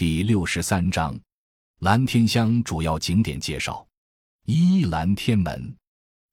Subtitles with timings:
[0.00, 1.14] 第六十三章，
[1.80, 3.86] 蓝天乡主要景点介绍：
[4.46, 5.76] 一、蓝天门。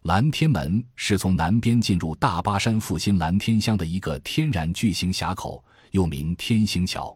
[0.04, 5.61] 蓝天门是从南边进入大巴山复兴蓝天乡的一个天然巨型峡口，
[5.92, 7.14] 又名天星桥。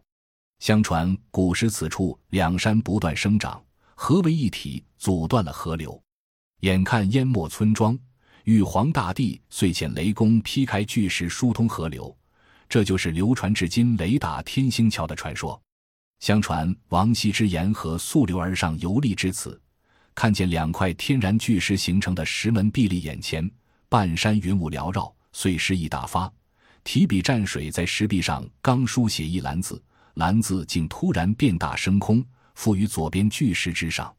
[0.58, 3.64] 相传古时此处两山不断生长，
[3.94, 5.98] 合为一体，阻断了河流，
[6.60, 7.98] 眼看淹没村庄，
[8.44, 12.14] 玉皇大帝遂遣雷公劈开巨石，疏通河流。
[12.68, 15.58] 这就是流传至今雷打天星桥的传说。
[16.22, 19.60] 相传王羲之沿河溯流而上游历至此，
[20.14, 23.50] 看见两块天然巨石形成的石门壁立眼前，
[23.88, 26.32] 半山云雾缭绕，遂诗意大发，
[26.84, 29.82] 提笔蘸水在石壁上刚书写一蓝字，
[30.14, 34.14] 蓝字竟突然变大升空，附于左边巨石之上。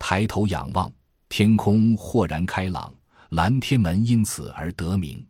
[0.00, 0.92] 抬头仰望，
[1.28, 2.92] 天空豁然开朗，
[3.28, 5.24] 蓝天门因此而得名。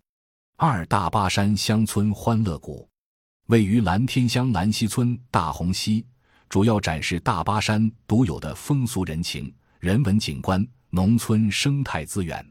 [0.57, 2.89] 二大巴山乡村欢乐谷。
[3.47, 6.05] 位于蓝天乡兰溪村大红溪，
[6.49, 12.45] 主要展示大巴山独有的风俗人情、人文景观、农村生态资源。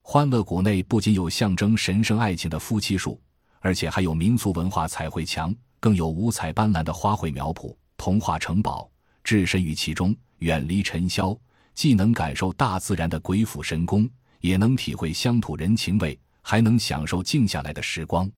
[0.00, 3.20] 欢乐谷内不仅有象征神圣爱情的夫妻树，
[3.58, 8.88] 而且还有民俗文化彩绘墙，更有五彩斑斓的花卉苗圃、童话城堡。
[9.24, 11.36] 置身于其中，远离尘嚣，
[11.74, 14.08] 既能感受大自然的鬼斧神工，
[14.40, 18.30] 也能体会乡土人情味，还能享受静下来的时光。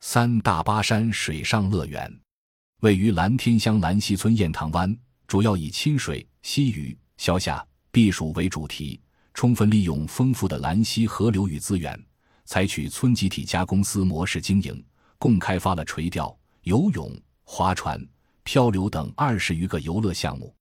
[0.00, 2.10] 三大巴山水上乐园，
[2.80, 4.96] 位于蓝天乡蓝溪村雁塘湾，
[5.26, 9.00] 主要以亲水、溪鱼、消夏、避暑为主题，
[9.34, 12.00] 充分利用丰富的蓝溪河流与资源，
[12.44, 14.82] 采取村集体加公司模式经营，
[15.18, 18.00] 共开发了垂钓、游泳、划船、
[18.44, 20.54] 漂流等二十余个游乐项目，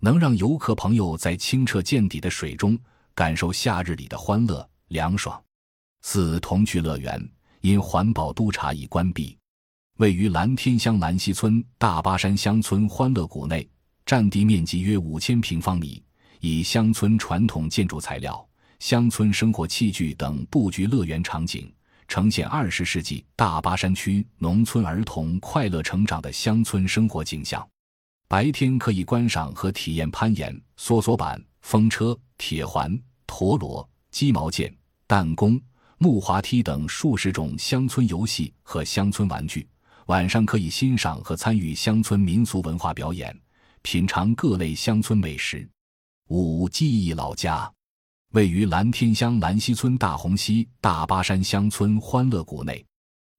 [0.00, 2.76] 能让游客朋友在清澈见底的水中
[3.14, 5.40] 感受夏日里的欢乐凉爽。
[6.02, 7.26] 四童趣乐园。
[7.62, 9.38] 因环保督查已关闭，
[9.98, 13.66] 位于蓝天乡蓝溪村大巴山乡村欢乐谷内，
[14.04, 16.02] 占地面积约五千平方米，
[16.40, 18.44] 以乡村传统建筑材料、
[18.80, 21.72] 乡村生活器具等布局乐园场景，
[22.08, 27.64] 呈现二十世纪大巴山区农村儿童快乐成长的乡村生活景象。
[28.26, 34.68] 白天可以观赏和体验攀岩、梭梭板、风车、铁环、陀螺、鸡毛毽、
[35.06, 35.60] 弹弓。
[36.02, 39.64] 木滑梯等数十种乡村游戏和乡村玩具，
[40.06, 43.32] 晚上可以欣赏和参与乡村民俗文化表演，
[43.82, 45.64] 品尝各类乡村美食。
[46.26, 47.72] 五记忆老家，
[48.32, 52.84] 位于蓝天乡蓝溪村大红溪大巴山乡村欢乐谷内。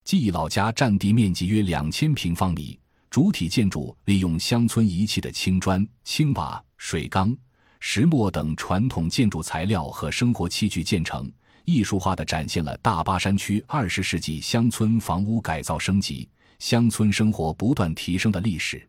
[0.06, 7.36] 记忆老家占地面积约两千平方米，主体建筑利用乡村遗弃的青砖、青瓦、水缸、
[7.82, 11.30] 石磨等传统建筑材料和生活器具建成。
[11.66, 16.30] 艺术化的展现了大巴山区二十世纪乡村房屋改造升级、
[16.60, 18.88] 乡村生活不断提升的历史。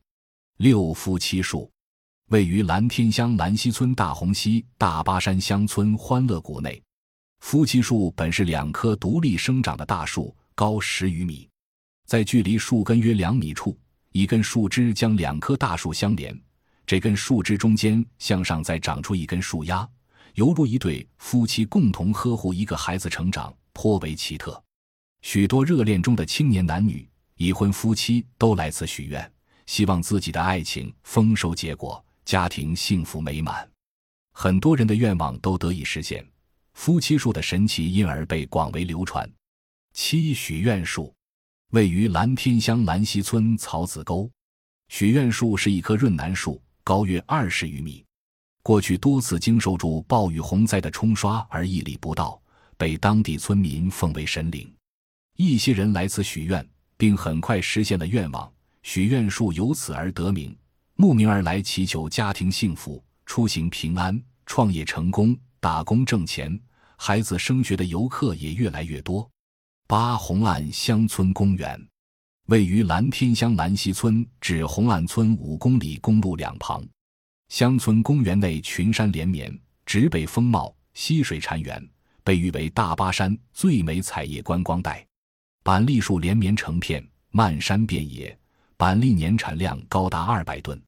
[0.58, 1.70] 六夫妻树，
[2.28, 6.80] 位于蓝天乡蓝溪村大红溪大巴山乡村欢乐谷内。
[7.40, 11.48] 夫妻树本是两棵独立生长的大树，高十余米，
[12.06, 13.76] 在距离树根约两米处，
[14.12, 16.34] 一根树枝将两棵大树相连，
[16.86, 19.86] 这根树枝中间向上再长出一根树丫。
[20.34, 24.60] 犹如一对夫妻共同呵护一个孩子成长，颇为奇特。
[25.22, 29.32] 许多热恋中的青年男女、已婚夫妻都来此许愿，
[29.66, 33.68] 希望自己的爱情丰收结果，家庭幸福美满。
[34.32, 36.26] 很多人的愿望都得以实现，
[36.72, 39.30] 夫妻树的神奇因而被广为流传。
[39.92, 41.14] 七许愿树
[41.70, 44.28] 位于蓝天乡兰溪村草子沟。
[44.88, 48.03] 许愿树是一棵润楠树，高约二十余米。
[48.64, 52.40] 过去多次经受住暴雨洪灾的冲刷而屹立不倒，
[52.78, 54.66] 被当地村民奉为神灵。
[55.36, 56.66] 一些人来此许愿，
[56.96, 58.50] 并很快实现了愿望，
[58.82, 60.56] 许愿树由此而得名。
[60.96, 66.58] 慕名而来祈求家庭幸福、出行平安、创业成功、打工挣钱、
[66.96, 69.28] 孩子升学的游客也越来越多。
[69.86, 71.78] 八红岸乡村公园
[72.46, 76.82] 位于蓝天乡蓝溪村至红岸村五公里公路两旁。
[77.48, 79.56] 乡村公园内群山连绵，
[79.86, 81.86] 植被丰茂，溪水潺湲，
[82.22, 85.06] 被誉为大巴山最美彩叶观光带。
[85.62, 88.36] 板栗树连绵成片，漫山遍野，
[88.76, 90.80] 板栗年产量高达二百吨。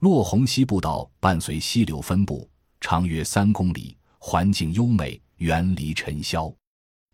[0.00, 2.48] 落红溪步道伴随溪流分布，
[2.80, 6.52] 长约三公里，环境优美，远离尘嚣。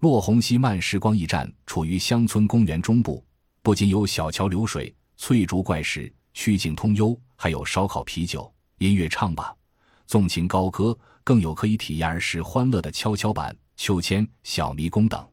[0.01, 3.25] 落红溪慢时光驿站处于乡村公园中部，
[3.63, 8.53] 不仅有小桥流水、翠竹怪石、曲径通幽，还有烧烤、啤酒。
[8.79, 9.55] 音乐唱吧，
[10.07, 15.27] 纵情高歌，更有可以体验儿时欢乐的跷跷板、秋千、小迷宫等。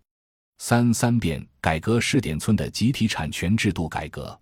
[0.58, 4.40] 三三变改革试点村的集体产权制度改革。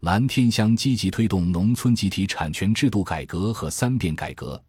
[0.00, 4.62] 蓝天乡积极推动农村集体产权制度改革和三变改革，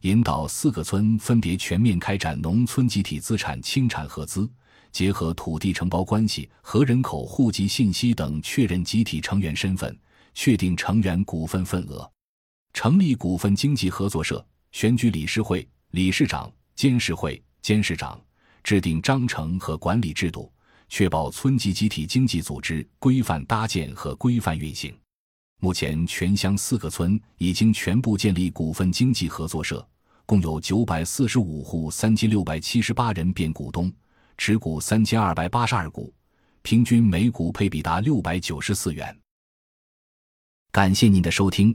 [0.00, 4.50] 引导四个村分别全面开展农村集体资产清产合资，
[4.90, 9.96] 结合土地承包关系和人口户籍信息等确认集体成员身份，
[10.34, 12.10] 确定成员股份份额，
[12.72, 18.20] 成立股份经济合作社，选举理事会、理事长、监事会、监事长，
[18.64, 20.50] 制定章程和管理制度。
[20.88, 24.94] 确保村级集体经济组织规范搭建和规范运行。
[25.58, 29.88] 目前，全乡四个村已经全部建立股份经济合作社，
[30.26, 33.90] 共有九百四十五户三千六百七十八人变股东，
[34.36, 36.12] 持股三千二百八十二股，
[36.60, 39.18] 平均每股配比达六百九十四元。
[40.70, 41.74] 感谢您的收听，